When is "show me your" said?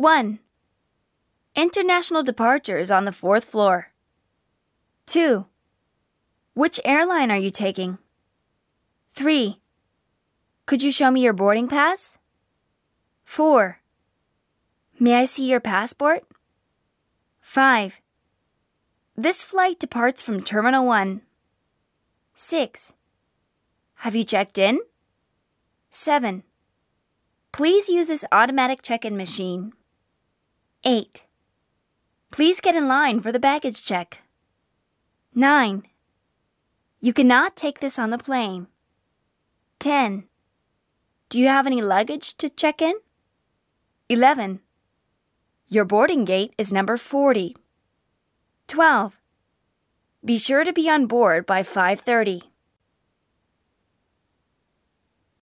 10.90-11.34